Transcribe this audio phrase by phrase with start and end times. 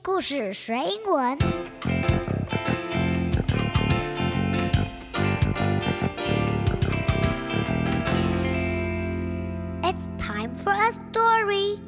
[0.00, 1.36] 故事学英文。
[9.82, 11.80] It's time for a story.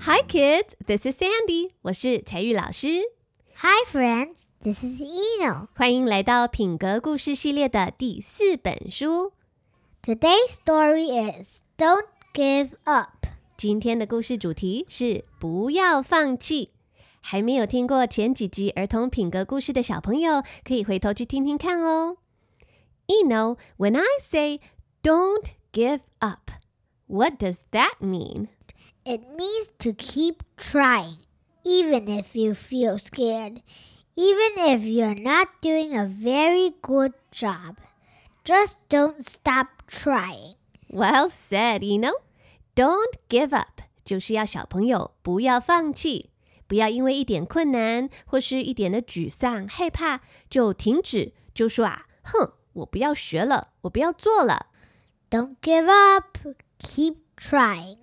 [0.00, 1.70] Hi kids, this is Sandy.
[1.82, 2.88] 我是采玉老师。
[3.56, 5.68] Hi friends, this is Eno.
[5.76, 9.32] 欢迎来到品格故事系列的第四本书。
[10.02, 13.26] Today's story is Don't Give Up.
[13.56, 16.70] 今天的故事主题是不要放弃。
[17.21, 22.17] 还没有听过前几集儿童品格故事的小朋友，可以回头去听听看哦。
[23.07, 24.59] You know, when I say
[25.01, 26.51] don't give up,
[27.07, 28.47] what does that mean?
[29.03, 31.17] It means to keep trying,
[31.63, 33.61] even if you feel scared,
[34.15, 37.75] even if you're not doing a very good job.
[38.43, 40.55] Just don't stop trying.
[40.89, 42.13] Well said, you know.
[42.75, 46.28] Don't give up，就是要小朋友不要放弃，
[46.70, 54.66] 不要因为一点困难或是一点的沮丧、害怕就停止，就说啊，哼，我不要学了，我不要做了。
[55.28, 56.38] Don't give up,
[56.78, 57.96] keep trying.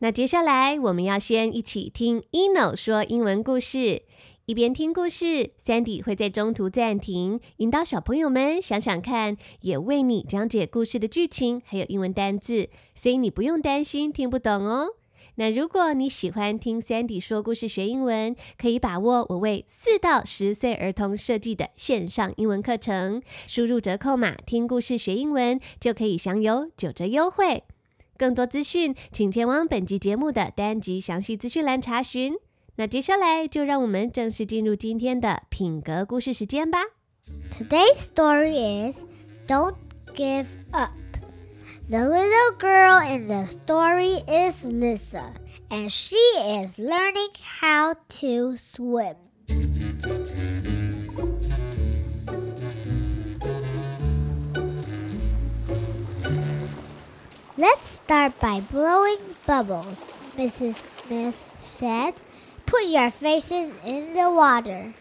[0.00, 4.02] 那接下来我们要先一起听 Eno 说英文故事。
[4.46, 14.94] 一边听故事，Sandy 会在中途暂停，引导小朋友们想想看，也为你讲解故事的剧情，还有英文单字，所以你不用担心听不懂哦。
[15.38, 27.62] 那如果你喜欢听 Sandy 说故事学英文，可以把握我为四到十岁儿童设计的线上英文课程，输入折扣码“听故事学英文”就可以享有九折优惠。
[28.16, 32.34] 更多资讯，请前往本集节目的单集详细资讯栏查询。
[32.74, 36.80] 那接下来就让我们正式进入今天的品格故事时间吧。
[37.48, 39.04] Today's story is
[39.46, 39.76] Don't
[40.16, 40.90] Give Up.
[41.90, 45.32] The little girl in the story is Lisa,
[45.70, 49.16] and she is learning how to swim.
[57.56, 60.92] Let's start by blowing bubbles, Mrs.
[60.92, 62.12] Smith said.
[62.66, 64.92] Put your faces in the water.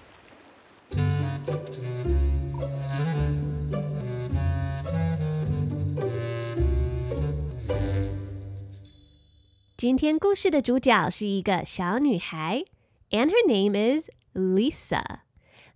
[9.78, 12.66] 今天故事的主角是一个小女孩
[13.12, 15.20] ，and her name is Lisa.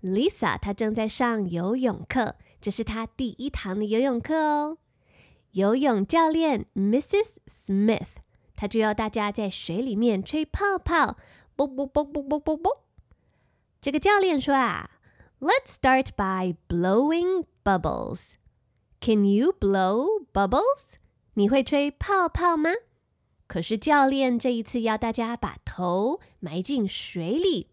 [0.01, 4.79] Lisa 她正在上游泳课，这是她第一堂的游泳课哦。
[5.51, 7.38] 游泳教练 Mrs.
[7.45, 8.07] Smith，
[8.56, 11.18] 她就要大家在水里面吹泡泡。
[11.56, 12.81] 啵啵啵啵啵啵啵！
[13.79, 14.89] 这个教练说啊
[15.39, 18.33] ，Let's start by blowing bubbles.
[19.00, 20.95] Can you blow bubbles?
[21.35, 22.72] 你会吹泡泡吗？
[23.51, 27.67] 可是教练这一次要大家把头埋进水里，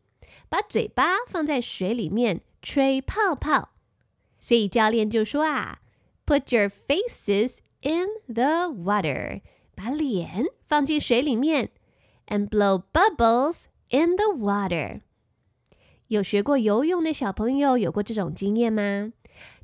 [0.48, 3.68] 把嘴巴放在水里面吹泡泡。
[4.40, 5.78] 所以教练就说啊
[6.26, 9.42] ，Put your faces in the water.
[9.76, 11.70] 把脸放进水里面。
[12.26, 15.02] And blow bubbles in the water。
[16.08, 19.12] 有学过游泳的小朋友有过这种经验吗？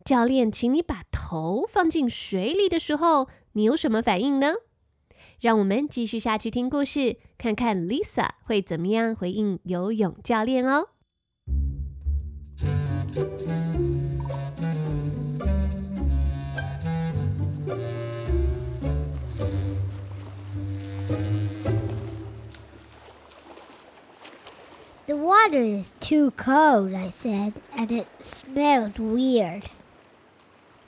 [0.05, 4.55] 教练请你把头放进水里的时候，你有什么反应呢？
[5.44, 10.90] 让我们继续下去听故事，看看 Lisa 会怎么样回应游泳教练哦。
[25.06, 29.64] The water is too cold, I said, and it smelled weird.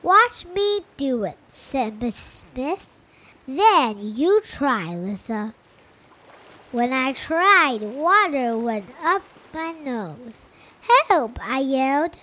[0.04, 2.44] Watch me do it, said Mrs.
[2.54, 2.86] Smith.
[3.48, 5.54] Then you try, Lisa.
[6.72, 10.46] When I tried, water went up my nose.
[11.10, 11.40] Help!
[11.42, 12.14] I yelled.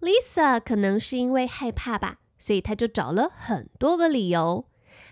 [0.00, 4.66] Lisa 可能是因为害怕吧，所以她就找了很多个理由。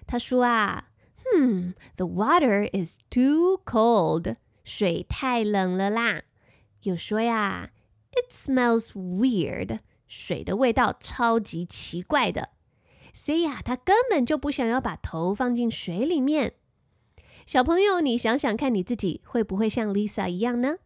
[0.06, 0.88] 她说啊，
[1.35, 6.23] 嗯，The water is too cold，水太冷了啦。
[6.83, 7.71] 又说呀
[8.11, 12.49] ，It smells weird，水的味道超级奇怪的。
[13.13, 16.53] 所以啊，他根本就不想要把头放进水里面。
[17.45, 20.77] 小朋友，你想想看你自己会不会像 Lisa 一样呢？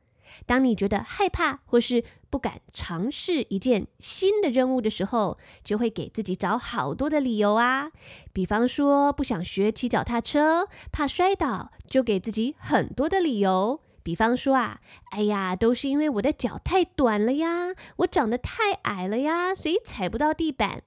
[0.45, 7.91] 当你觉得害怕或是不敢尝试一件新的任务的时候，就会给自己找好多的理由啊。
[8.33, 13.79] 比方说，不想学骑脚踏车，怕摔倒，就给自己很多的理由。
[14.03, 14.79] 比方说啊，
[15.11, 20.83] 哎呀，都是因为我的脚太短了呀，我长得太矮了呀，所以踩不到地板。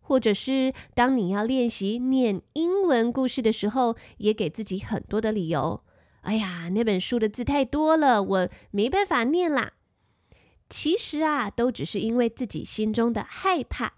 [0.00, 5.82] 或者是当你要练习念英文故事的时候，也给自己很多的理由。
[6.22, 9.74] 哎呀，那本书的字太多了，我没办法念啦。
[10.70, 13.94] 其实啊，都只是因为自己心中的害怕，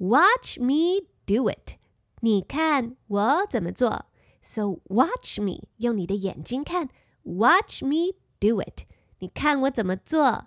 [0.03, 1.77] ：“Watch me do it，
[2.21, 4.07] 你看我怎么做。
[4.43, 6.89] So watch me，用你的眼睛看，
[7.23, 8.85] Watch me do it，
[9.19, 10.47] 你看我怎么做。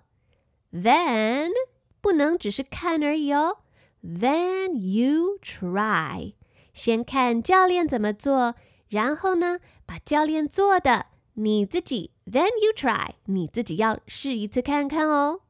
[0.71, 1.51] Then，
[2.00, 3.57] 不能只是看而已哦。”
[4.03, 6.33] Then you try，
[6.73, 8.56] 先看教练怎么做，
[8.89, 15.41] 然后呢，把教练做的你自己，Then you try，你自己要试一次看看哦。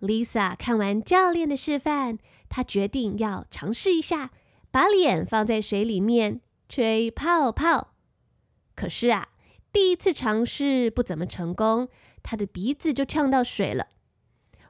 [0.00, 2.18] Lisa 看完教练的示范，
[2.48, 4.30] 她决定要尝试一下，
[4.70, 7.94] 把脸放在水里面吹泡泡。
[8.74, 9.28] 可是啊，
[9.72, 11.88] 第一次尝试不怎么成功，
[12.22, 13.88] 她的鼻子就呛到水了。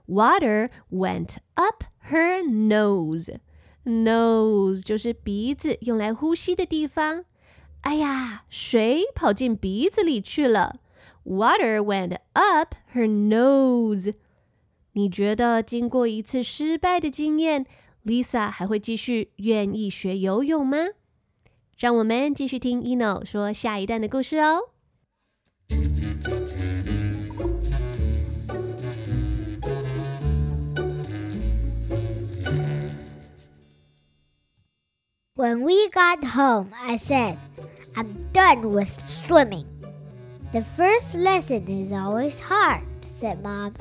[0.06, 3.38] Water went up her nose.
[3.84, 7.24] Nose 就是鼻子，用来呼吸的地方。
[7.82, 10.76] 哎呀，水跑进鼻子里去了。
[11.24, 14.14] Water went up her nose.
[14.96, 17.66] 你觉得经过一次失败的经验，
[18.04, 20.78] Lisa 还会继续愿意学游泳吗？
[21.78, 24.68] 让我们继续听 Eno 说下一段的故事哦。
[35.34, 37.36] When we got home, I said,
[37.94, 39.64] I'm done with swimming.
[40.52, 43.72] The first lesson is always hard, said Mom.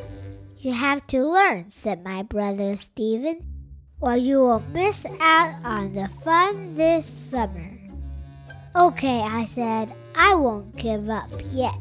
[0.59, 3.41] You have to learn, said my brother Stephen,
[3.99, 7.71] or you will miss out on the fun this summer.
[8.75, 11.75] Okay, I said, I won't give up yet.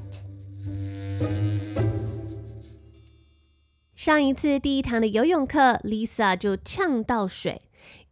[3.94, 7.60] 上一次第一堂的游泳课，Lisa 就呛到水。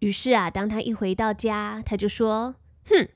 [0.00, 3.08] 于是啊，当他一回到家，他就说：“哼，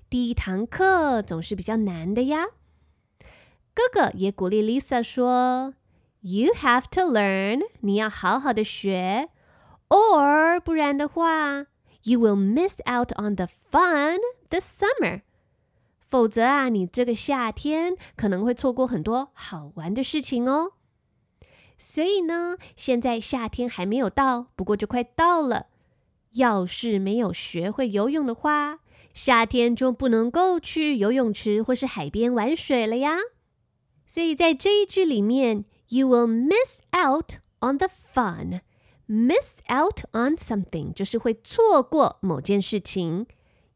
[0.10, 2.48] 第一堂课总是比较难的呀。
[3.74, 5.74] 哥哥也鼓励 Lisa 说：“
[6.22, 9.30] You have to learn，你要好好的学。”
[9.90, 11.68] Or 不然的话，
[12.04, 15.22] you will miss out on the fun this summer。
[16.13, 20.73] 否则啊，你这个夏天可能会错过很多好玩的事情哦。
[21.79, 25.69] 所以呢，现在夏天还没有到，不过就快到了。
[26.33, 28.81] 要是没有学会游泳的话，
[29.15, 33.17] 夏天就不能够去游泳池或是海边玩水了呀。
[34.07, 38.61] 所以在这一句里面 You will miss out on the fun.
[39.07, 43.27] Miss out on something 就是会错过某件事情。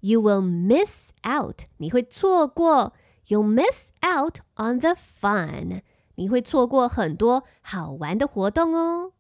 [0.01, 2.93] You will miss out，你会错过。
[3.27, 5.83] You'll miss out on the fun，
[6.15, 9.13] 你会错过很多好玩的活动哦。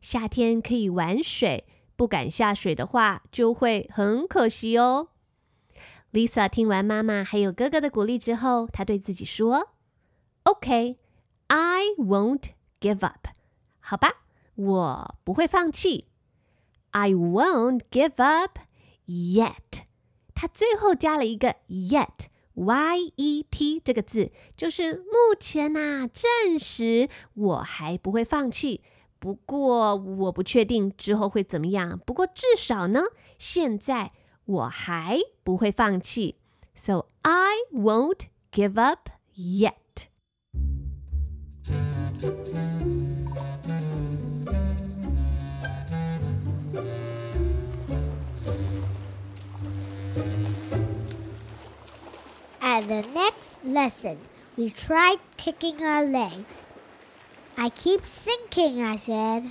[0.00, 1.66] 夏天可以玩水，
[1.96, 5.08] 不敢下水的话，就会很可惜哦。
[6.12, 9.70] Lisa 听完妈妈还有哥哥的鼓励之后，她对自己说
[10.44, 13.26] ：“OK，I won't give up。
[13.80, 14.22] 好吧，
[14.54, 16.06] 我不会放弃。
[16.92, 18.60] I won't give up
[19.06, 19.82] yet。”
[20.37, 28.83] 她最后加了一个 yet。Y E T 这个字就是目前呐、啊，暂时我还不会放弃。
[29.17, 31.99] 不过我不确定之后会怎么样。
[32.05, 33.01] 不过至少呢，
[33.39, 34.11] 现在
[34.45, 36.35] 我还不会放弃。
[36.75, 39.73] So I won't give up yet.
[52.78, 54.18] At the next lesson,
[54.56, 56.62] we tried kicking our legs.
[57.56, 59.50] I keep sinking, I said.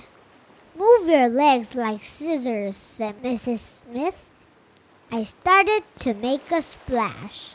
[0.74, 3.58] Move your legs like scissors, said Mrs.
[3.58, 4.30] Smith.
[5.12, 7.52] I started to make a splash.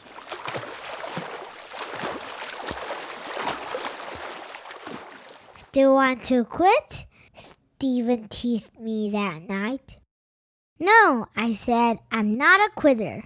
[5.56, 7.08] Still want to quit?
[7.34, 9.98] Stephen teased me that night.
[10.80, 13.24] No, I said, I'm not a quitter.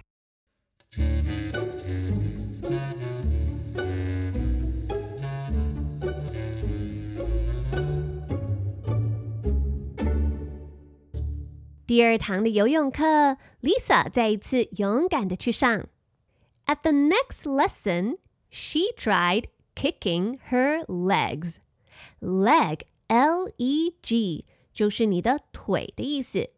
[11.88, 15.88] 第二堂的游泳课，Lisa 再一次勇敢的去上。
[16.66, 18.18] At the next lesson,
[18.50, 21.56] she tried kicking her legs.
[22.20, 26.50] Leg, L-E-G，就是你的腿的意思。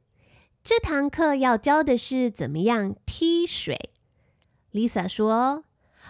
[0.64, 3.90] 这堂课要教的是怎么样踢水。
[4.72, 5.62] Lisa 说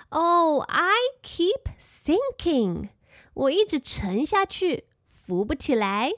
[0.08, 2.88] ：“Oh, I keep sinking.
[3.34, 6.10] 我一直沉下去，浮不起来。”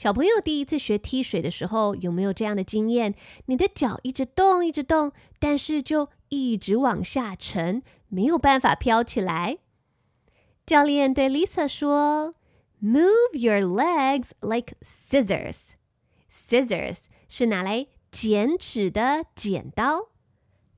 [0.00, 3.14] 小朋友第一次学踢水的时候，有没有这样的经验？
[3.44, 9.58] 你的脚一直动，一直动，但是就一直往下沉，没有办法飘起来。
[10.64, 12.34] 教练对 Lisa 说
[12.82, 15.72] ：“Move your legs like scissors.
[16.32, 20.08] Scissors 是拿来剪纸的剪刀。”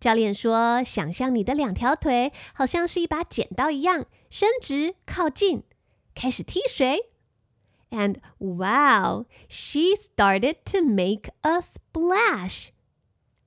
[0.00, 5.62] 教练说：“想象你的两条腿好像是一把剪刀一样，伸直靠近，
[6.12, 7.10] 开始踢水。”
[7.91, 12.69] And wow, she started to make a splash.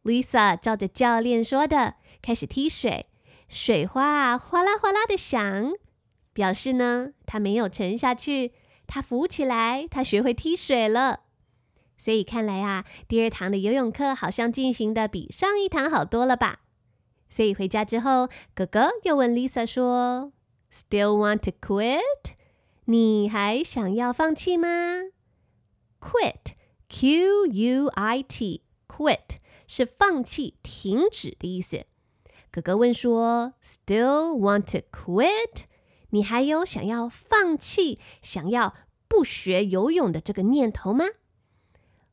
[0.02, 3.06] Lisa 照着教练说的开始踢水，
[3.49, 5.72] 水花哗啦哗啦的响，
[6.32, 8.52] 表示呢，她没有沉下去，
[8.87, 11.20] 她浮起来，她学会踢水了。
[11.99, 16.60] 所以看来啊，第二堂的游泳课好像进行的比上一堂好多了吧？
[17.28, 20.32] 所以回家之后，哥哥又问 Lisa 说：“
[20.72, 22.00] Still want to quit？”
[22.87, 24.67] 你还想要放弃吗
[25.99, 26.39] ？Quit，Q-U-I-T，Quit
[29.67, 31.87] 是放弃、停止的意思。
[32.51, 35.63] 哥哥问说：“Still want to quit？”
[36.11, 38.75] 你还有想要放弃、想要
[39.07, 41.05] 不学游泳的这个念头吗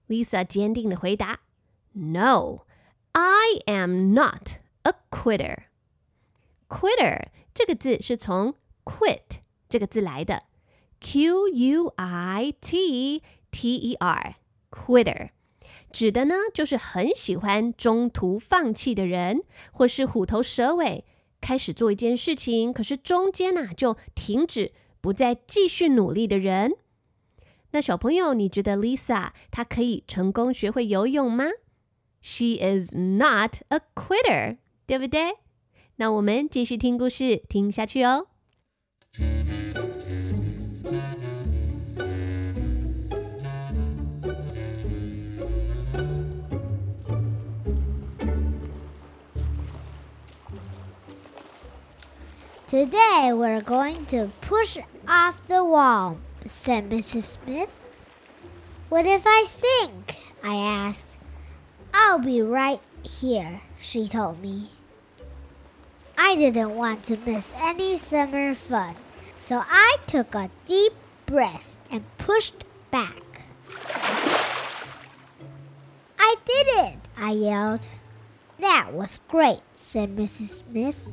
[0.09, 1.41] ？Lisa 坚定的回答
[1.93, 4.53] ：“No，I am not
[4.85, 5.65] a quitter。”
[6.67, 10.45] Quitter 这个字是从 quit 这个字来的。
[11.03, 15.31] Q U I T T E R，quitter，
[15.91, 19.43] 指的呢就是很喜欢中途放弃的人，
[19.73, 21.05] 或是虎头蛇尾，
[21.41, 26.73] 开始做一件事情，可是中间呢、啊、就停止，不再继续努力的人。
[27.73, 31.47] 那小朋友，你觉得 Lisa 她可以成功学会游泳吗
[32.21, 35.35] ？She is not a quitter，对不对？
[35.97, 38.29] 那我们继续听故事，听下去哦。
[52.73, 57.37] Today we're going to push off the wall, said Mrs.
[57.37, 57.85] Smith.
[58.89, 60.17] What if I sink?
[60.43, 61.19] I asked.
[61.93, 64.71] I'll be right here, she told me.
[66.17, 68.97] I didn't want to miss any summer fun,
[69.37, 70.95] so I took a deep
[71.27, 73.43] breath and pushed back.
[76.19, 77.87] I did it, I yelled.
[78.61, 80.65] That was great, said Mrs.
[80.65, 81.13] Smith.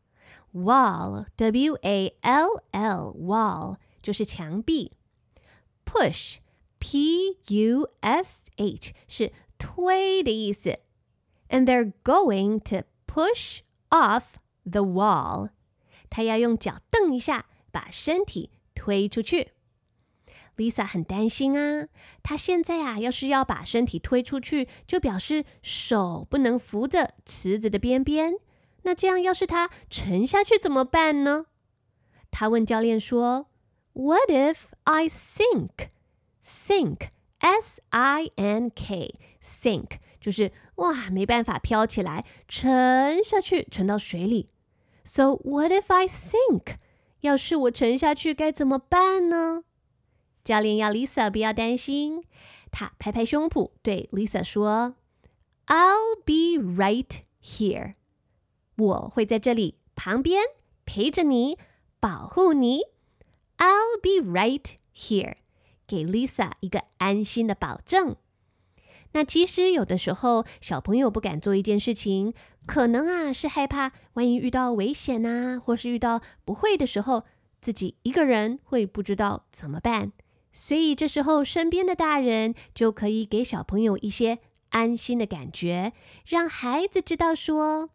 [0.53, 4.93] Wall, W-A-L-L, wall 就是墙壁。
[5.85, 6.37] Push,
[6.79, 7.83] P-U-S-H
[9.07, 10.79] 是推的意思。”
[11.49, 14.23] And they're going to push off
[14.63, 15.49] the wall.
[16.09, 19.53] 他要用脚蹬一下，把身体推出去。
[20.57, 21.87] Lisa 很担心啊，
[22.21, 28.35] 她现在啊，要是要把身体推出去，就表示手不能扶着池子的边边。
[28.82, 31.46] 那这样，要是她沉下去怎么办呢？
[32.30, 33.46] 她问教练说：“
[33.94, 35.88] What if I sink?
[36.44, 39.90] Sink, S-I-N-K, sink。”
[40.20, 44.48] 就是哇，没办法飘起来，沉下去，沉到水里。
[45.04, 46.76] So what if I sink？
[47.20, 49.64] 要是我沉下去该怎么办呢？
[50.44, 52.24] 教练要 Lisa 不要担心，
[52.70, 54.94] 他拍拍胸脯对 Lisa 说：“
[55.66, 57.94] I'll be right here。
[58.81, 60.41] 我会在这里旁边
[60.85, 61.57] 陪着你，
[61.99, 62.81] 保护你。
[63.57, 64.63] I'll be right
[64.95, 65.35] here。
[65.85, 68.15] 给 Lisa 一个安心的保证。”
[69.13, 72.33] 那其实有的时候，小朋友不敢做一件事情，
[72.65, 77.25] 可能啊是害怕万一遇到危险啊，或是遇到不会的时候，
[77.59, 80.13] 自己一个人会不知道怎么办。
[80.53, 85.91] 所以这时候身边的大人就可以给小朋友一些安心的感觉，
[86.25, 87.89] 让孩子知道说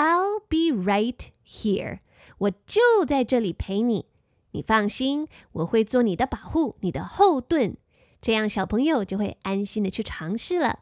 [0.00, 2.00] ，I'll be right here，
[2.38, 4.06] 我就在这里陪你，
[4.52, 7.76] 你放心，我会做你的保护，你的后盾。
[8.20, 10.80] 这样小朋友就会安心的去尝试了。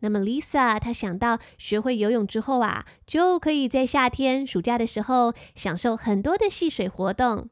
[0.00, 7.50] 那么 Lisa 她想到学会游泳之后啊，就可以在夏天暑假的时候享受很多的戏水活动。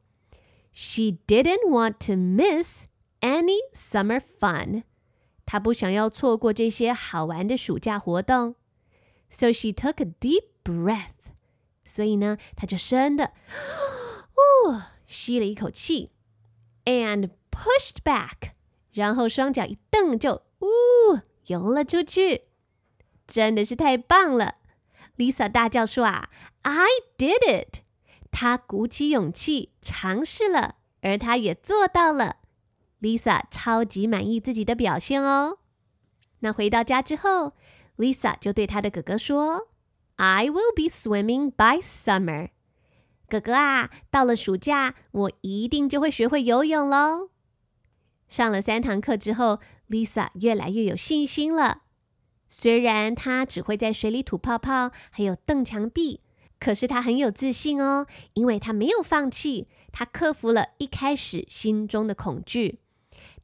[0.72, 2.86] She didn't want to miss
[3.20, 4.82] any summer fun。
[5.46, 8.56] 她不想要错过这些好玩的暑假活动。
[9.28, 11.11] So she took a deep breath。
[11.85, 13.31] 所以呢，他就深的，
[14.65, 16.09] 哦，吸了一口气
[16.85, 18.53] ，and pushed back。
[18.91, 20.67] 然后双脚一蹬，就呜
[21.45, 22.45] 游了出去，
[23.27, 24.55] 真的是太棒了
[25.17, 26.29] ！Lisa 大叫说：“啊
[26.63, 27.81] ，I did it！”
[28.31, 32.37] 她鼓起勇气尝试了，而她也做到了。
[33.01, 35.59] Lisa 超级满意自己的表现哦。
[36.39, 37.53] 那回到家之后
[37.97, 39.67] ，Lisa 就对她的哥哥说
[40.15, 42.49] ：“I will be swimming by summer。”
[43.27, 47.31] 哥哥啊，到了暑假，我一定就会学会游泳喽。
[48.27, 51.83] 上了三堂课之后，Lisa 越来越有信心了。
[52.47, 56.19] 虽然她只会在水里吐泡泡，还有蹬墙壁，
[56.59, 62.79] 可是她很有自信哦，因为她没有放弃，她克服了一开始心中的恐惧。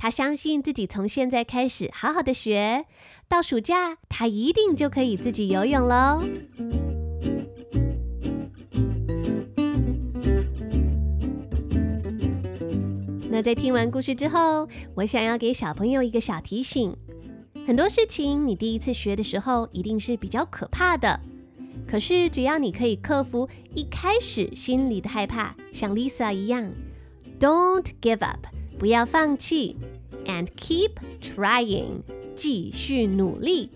[0.01, 2.85] 他相信自己从现在开始好好的学，
[3.29, 6.23] 到暑假他一定就可以自己游泳喽。
[13.29, 16.97] 那在听完故事之后，我想要给小朋友一个小提醒：
[17.67, 21.19] 很多事情你第一次学的时候，一定是比较可怕的。
[21.87, 26.71] 可是只要你可以克服一开始心里的害怕，像 Lisa 一样
[27.39, 28.47] ，Don't give up，
[28.81, 29.77] 不要放弃
[30.25, 30.89] ，and keep
[31.21, 32.01] trying，
[32.33, 33.69] 继续努力。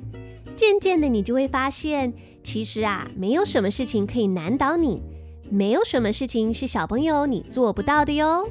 [0.56, 5.04] 渐渐的，你就会发现，其实啊，没有什么事情可以难倒你，
[5.52, 8.50] 没有什么事情是小朋友你做不到的哟。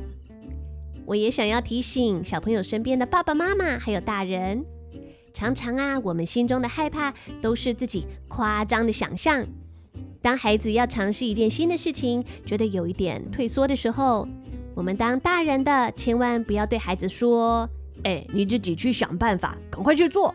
[1.06, 4.64] 我也想要提醒小朋友身边的爸爸妈妈还有大人，
[5.32, 7.12] 常常啊，我们心中的害怕
[7.42, 9.44] 都是自己夸张的想象。
[10.22, 14.28] 当孩子要尝试一件新的事情，觉得有一点退缩的时候，
[14.74, 17.68] 我们当大人的千万不要对孩子说
[18.04, 20.34] ：“哎，你自己去想办法，赶快去做。”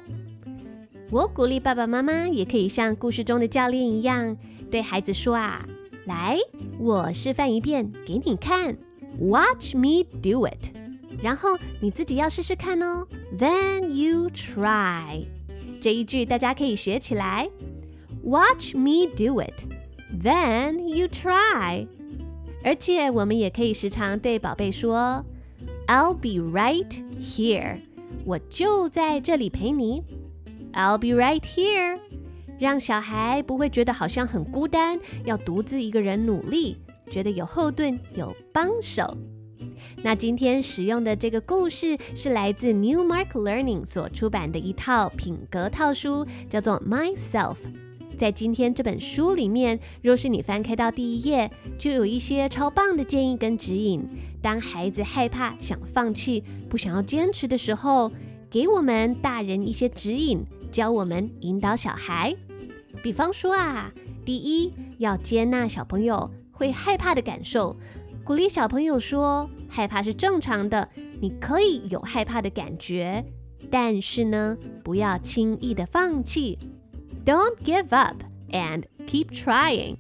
[1.12, 4.38] 我鼓励爸爸妈妈也可以像故事中的教练一样，
[4.72, 5.66] 对孩子说：“啊，
[6.06, 6.38] 来，
[6.80, 8.78] 我示范一遍给你看。”
[9.20, 10.70] Watch me do it，
[11.22, 13.06] 然后你自己要试试看哦。
[13.38, 15.26] Then you try，
[15.82, 17.50] 这一句大家可以学起来。
[18.24, 21.88] Watch me do it，then you try。
[22.64, 25.24] 而且我们也可以时常对宝贝说
[25.88, 27.78] ：“I'll be right here，
[28.26, 30.04] 我就在这里陪你。
[30.74, 31.98] ”I'll be right here，
[32.60, 36.78] 让小孩不会觉得好像很孤单，要独自一个人努力，
[37.10, 39.18] 觉得有后盾、有帮手。
[40.04, 47.58] 那今天使用的这个故事是来自 Newmark Learning 所出版的一套品格套书，叫做 Myself。
[48.20, 54.06] 在今天这本书里面，若是你翻开到第一页，就有一些超棒的建议跟指引。
[54.42, 58.12] 当孩子害怕、想放弃、不想要坚持的时候，
[58.50, 62.36] 给我们大人一些指引，教我们引导小孩。
[63.02, 63.90] 比方说啊，
[64.26, 67.74] 第一，要接纳小朋友会害怕的感受。
[68.26, 70.90] 鼓励小朋友说：“害怕是正常的，
[71.22, 73.24] 你可以有害怕的感觉，
[73.72, 76.60] 但是呢，不要轻易的放弃。
[77.26, 79.98] Don't give up and keep trying。”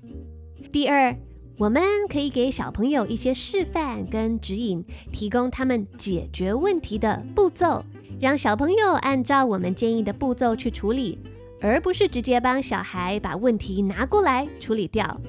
[0.71, 1.15] 第二，
[1.58, 7.84] 我们可以给小朋友一些示范跟指引，提供他们解决问题的步骤，
[8.19, 11.19] 让小朋友按照我们建议的步骤去处理，
[11.62, 15.19] 而不是直接帮小孩把问题拿过来处理掉。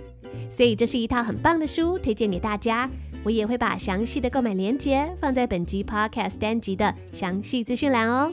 [0.49, 2.91] 所以这是一套很棒的书，推荐给大家。
[3.23, 8.33] 我也会把详细的购买链接放在本集 Podcast 单集的详细资讯栏哦。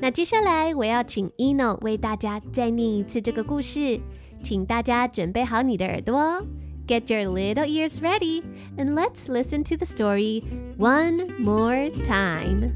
[0.00, 4.00] 那接下来我要请 Eno 为大家再念一次这个故事，
[4.42, 6.42] 请大家准备好你的耳朵，
[6.86, 8.42] Get your little ears ready
[8.76, 10.44] and let's listen to the story
[10.78, 12.74] one more time.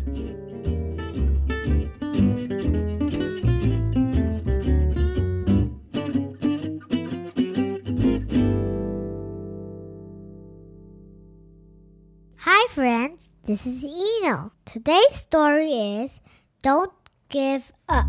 [12.38, 13.28] Hi, friends.
[13.44, 14.52] This is Eno.
[14.64, 16.20] Today's story is
[16.62, 16.90] Don't
[17.29, 18.05] Give Up.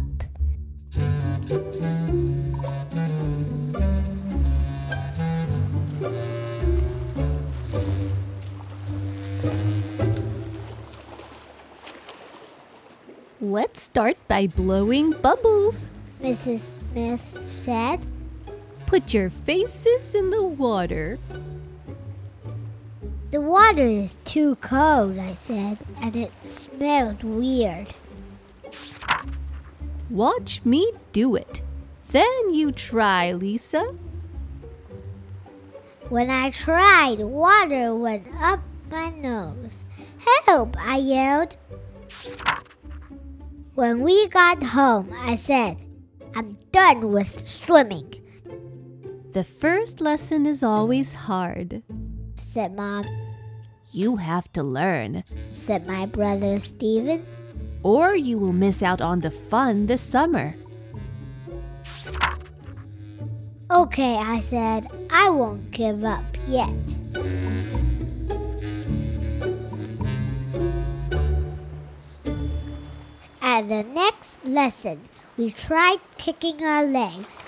[13.41, 15.91] Let's start by blowing bubbles,
[16.23, 16.81] Mrs.
[16.81, 18.01] Smith said.
[18.87, 21.19] Put your faces in the water.
[23.31, 27.95] The water is too cold, I said, and it smelled weird.
[30.11, 31.63] Watch me do it.
[32.11, 33.83] Then you try, Lisa.
[36.09, 39.85] When I tried, water went up my nose.
[40.47, 40.77] Help!
[40.79, 41.57] I yelled.
[43.75, 45.79] When we got home, I said,
[46.35, 48.15] I'm done with swimming,
[49.33, 51.83] The first lesson is always hard.
[52.37, 53.05] said Mom.
[53.93, 57.25] You have to learn, said my brother Stephen.
[57.87, 60.57] Or you will miss out on the fun this summer.
[63.71, 66.75] Okay, I said, I won't give up yet.
[73.41, 75.07] At the next lesson,
[75.39, 77.39] we tried kicking our legs.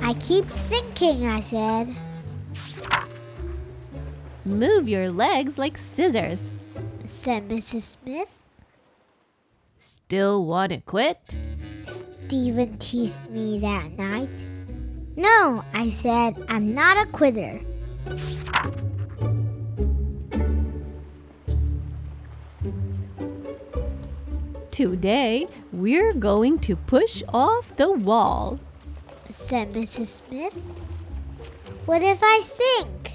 [0.00, 1.94] I keep sinking, I said.
[4.46, 6.52] Move your legs like scissors.
[7.04, 7.96] Said Mrs.
[7.96, 8.44] Smith.
[9.80, 11.34] Still want to quit?
[11.84, 14.30] Stephen teased me that night.
[15.16, 17.60] No, I said, I'm not a quitter.
[24.70, 28.60] Today, we're going to push off the wall.
[29.28, 30.22] said Mrs.
[30.22, 30.54] Smith.
[31.86, 33.05] What if I sink?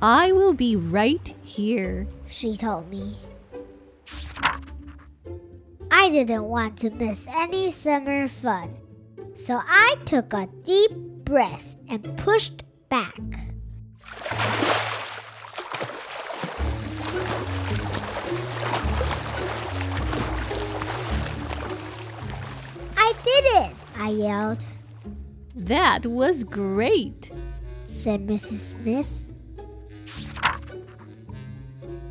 [0.00, 2.06] I will be right here.
[2.26, 3.16] She told me.
[5.90, 8.76] I didn't want to miss any summer fun,
[9.34, 10.92] so I took a deep
[11.24, 13.18] breath and pushed back.
[22.96, 23.76] I did it!
[23.96, 24.64] I yelled,
[25.54, 27.30] That was great.
[27.84, 28.74] said Mrs.
[28.74, 29.27] Smith.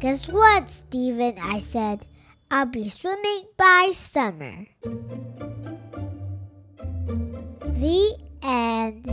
[0.00, 1.38] Guess what, Stephen?
[1.38, 2.06] I said.
[2.50, 4.66] I'll be swimming by summer.
[7.62, 9.06] The end.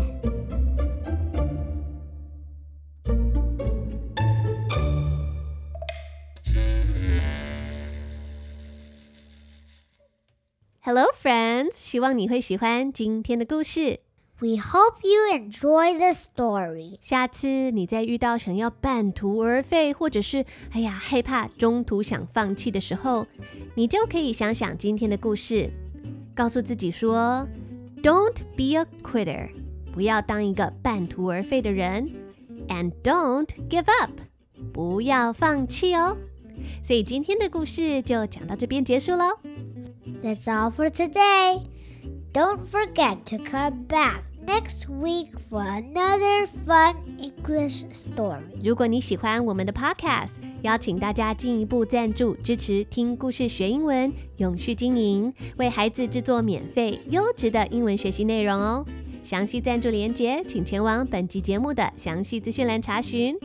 [10.81, 11.73] Hello, friends！
[11.73, 13.99] 希望你会喜欢今天的故事。
[14.40, 16.98] We hope you enjoy the story.
[17.00, 23.26] 下次你再遇到想要半途而废，或者是哎呀害怕中途想放弃的时候，
[23.74, 25.70] 你就可以想想今天的故事，
[26.34, 27.46] 告诉自己说
[28.02, 29.48] ：“Don't be a quitter，
[29.92, 32.10] 不要当一个半途而废的人
[32.68, 34.10] ；and don't give up，
[34.72, 36.16] 不要放弃哦。”
[36.82, 39.38] 所以今天的故事就讲到这边结束喽。
[40.22, 41.62] That's all for today.
[42.33, 48.41] Don't forget to come back next week for another fun English story.
[48.63, 58.85] 如果你喜欢我们的 podcast，邀请大家进一步赞助支持听故事学英文，永续经营，为孩子制作免费优质的英文学习内容哦。
[59.21, 63.35] 详细赞助链接，请前往本集节目的详细资讯栏查询。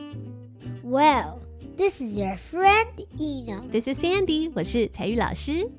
[0.83, 1.39] Well,
[1.77, 3.67] this is your friend Eno.
[3.69, 4.51] This is Sandy.
[4.55, 5.69] 我是采玉老师。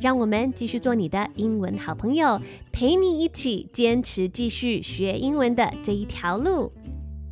[0.00, 2.40] 让我们继续做你的英文好朋友，
[2.72, 6.72] 陪你一起坚持继续学英文的这一条路。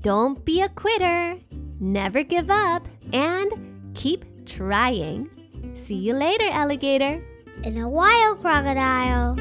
[0.03, 1.39] Don't be a quitter.
[1.81, 2.85] Never give up.
[3.13, 3.51] And
[3.95, 5.29] keep trying.
[5.75, 7.21] See you later, alligator.
[7.65, 9.37] In a while, crocodile.